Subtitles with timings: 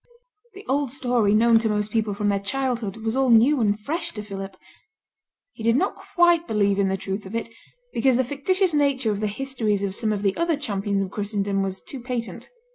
[0.55, 4.11] The old story known to most people from their childhood was all new and fresh
[4.13, 4.57] to Philip.
[5.53, 7.49] He did not quite believe in the truth of it,
[7.93, 11.61] because the fictitious nature of the histories of some of the other Champions of Christendom
[11.61, 12.49] was too patent.